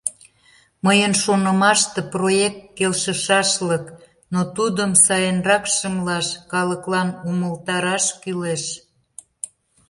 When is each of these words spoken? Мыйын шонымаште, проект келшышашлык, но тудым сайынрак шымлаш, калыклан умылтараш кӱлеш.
Мыйын 0.85 1.13
шонымаште, 1.23 1.99
проект 2.13 2.61
келшышашлык, 2.77 3.85
но 4.33 4.39
тудым 4.55 4.91
сайынрак 5.05 5.63
шымлаш, 5.75 6.27
калыклан 6.51 7.09
умылтараш 7.29 8.05
кӱлеш. 8.21 8.63